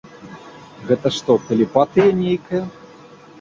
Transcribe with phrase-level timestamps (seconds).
[0.91, 2.63] Гэта што, тэлепатыя нейкая?